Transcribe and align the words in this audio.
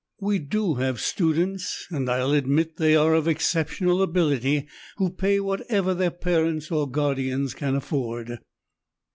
We 0.19 0.39
do 0.39 0.73
have 0.77 0.99
students, 0.99 1.85
and 1.91 2.09
I'll 2.09 2.31
admit 2.31 2.69
that 2.77 2.83
they 2.83 2.95
are 2.95 3.13
of 3.13 3.27
exceptional 3.27 4.01
ability, 4.01 4.65
who 4.97 5.11
pay 5.11 5.39
whatever 5.39 5.93
their 5.93 6.09
parents 6.09 6.71
or 6.71 6.89
guardians 6.89 7.53
can 7.53 7.75
afford." 7.75 8.39